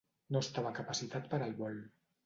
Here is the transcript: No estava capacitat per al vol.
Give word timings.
No 0.35 0.39
estava 0.45 0.71
capacitat 0.79 1.31
per 1.35 1.45
al 1.49 1.57
vol. 1.65 1.83